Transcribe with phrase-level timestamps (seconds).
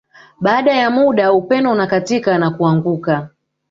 [0.41, 3.29] Baada ya muda upeno unakatika na kuanguka